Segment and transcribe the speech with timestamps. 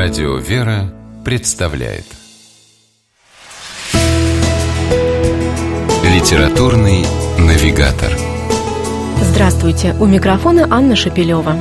[0.00, 2.04] Радио «Вера» представляет
[6.04, 7.04] Литературный
[7.36, 8.12] навигатор
[9.20, 11.58] Здравствуйте, у микрофона Анна Шапилева.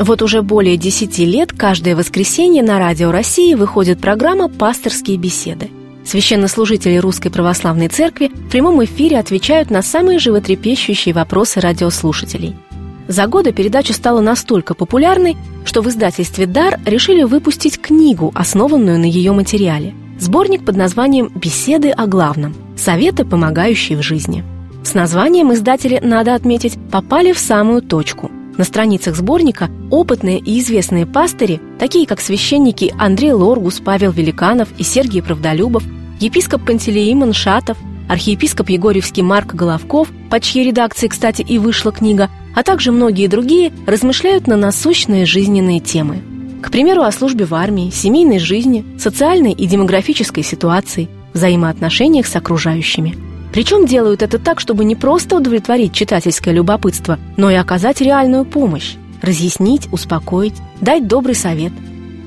[0.00, 5.70] Вот уже более 10 лет каждое воскресенье на Радио России выходит программа «Пасторские беседы».
[6.04, 12.56] Священнослужители Русской Православной Церкви в прямом эфире отвечают на самые животрепещущие вопросы радиослушателей–
[13.10, 19.04] за годы передача стала настолько популярной, что в издательстве «Дар» решили выпустить книгу, основанную на
[19.04, 19.94] ее материале.
[20.20, 22.54] Сборник под названием «Беседы о главном.
[22.76, 24.44] Советы, помогающие в жизни».
[24.84, 28.30] С названием издатели, надо отметить, попали в самую точку.
[28.56, 34.84] На страницах сборника опытные и известные пастыри, такие как священники Андрей Лоргус, Павел Великанов и
[34.84, 35.82] Сергей Правдолюбов,
[36.20, 37.76] епископ Пантелеимон Шатов,
[38.08, 43.72] архиепископ Егорьевский Марк Головков, по чьей редакции, кстати, и вышла книга, а также многие другие
[43.86, 46.22] размышляют на насущные жизненные темы.
[46.62, 53.16] К примеру, о службе в армии, семейной жизни, социальной и демографической ситуации, взаимоотношениях с окружающими.
[53.52, 58.94] Причем делают это так, чтобы не просто удовлетворить читательское любопытство, но и оказать реальную помощь,
[59.22, 61.72] разъяснить, успокоить, дать добрый совет.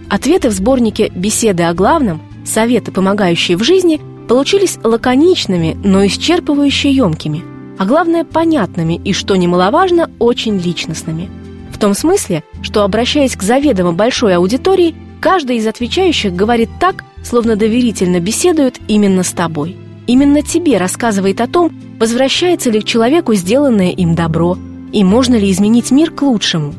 [0.10, 7.44] Ответы в сборнике «Беседы о главном», советы, помогающие в жизни, получились лаконичными, но исчерпывающе емкими,
[7.78, 11.30] а главное понятными и, что немаловажно, очень личностными.
[11.72, 17.56] В том смысле, что, обращаясь к заведомо большой аудитории, каждый из отвечающих говорит так, словно
[17.56, 19.76] доверительно беседует именно с тобой.
[20.06, 24.58] Именно тебе рассказывает о том, возвращается ли к человеку сделанное им добро,
[24.92, 26.74] и можно ли изменить мир к лучшему.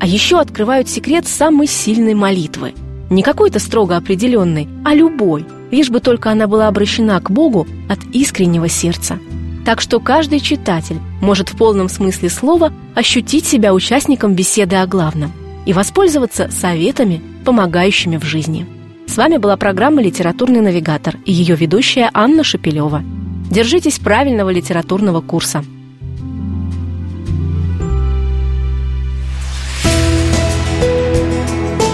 [0.00, 2.74] А еще открывают секрет самой сильной молитвы.
[3.10, 7.98] Не какой-то строго определенной, а любой– лишь бы только она была обращена к Богу от
[8.12, 9.18] искреннего сердца.
[9.64, 15.32] Так что каждый читатель может в полном смысле слова ощутить себя участником беседы о главном
[15.66, 18.66] и воспользоваться советами, помогающими в жизни.
[19.06, 23.02] С вами была программа «Литературный навигатор» и ее ведущая Анна Шапилева.
[23.50, 25.64] Держитесь правильного литературного курса.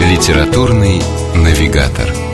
[0.00, 1.00] Литературный
[1.34, 2.25] навигатор.